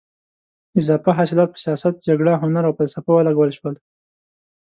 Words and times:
اضافه 0.79 1.09
حاصلات 1.19 1.49
په 1.51 1.59
سیاست، 1.63 1.93
جګړه، 2.07 2.31
هنر 2.43 2.63
او 2.67 2.75
فلسفه 2.79 3.11
ولګول 3.13 3.49
شول. 3.57 3.75